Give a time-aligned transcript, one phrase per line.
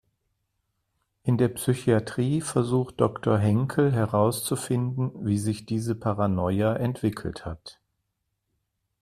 [1.21, 7.79] In der Psychatrie versucht Doktor Henkel herauszufinden, wie sich diese Paranoia entwickelt hat.